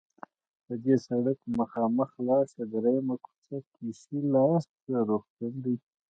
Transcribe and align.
په 0.65 0.73
دې 0.83 0.95
سړک 1.07 1.37
مخامخ 1.59 2.09
لاړ 2.27 2.43
شه، 2.53 2.63
دریمه 2.73 3.15
کوڅه 3.25 3.57
کې 3.73 3.87
ښي 3.99 4.19
لاس 4.33 4.65
ته 4.83 4.93
روغتون 5.09 5.53
ده. 5.63 5.73